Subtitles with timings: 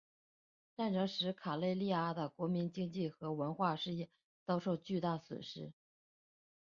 [0.75, 4.09] 战争使卡累利阿的国民经济和文化事业
[4.43, 5.73] 遭受巨大损失。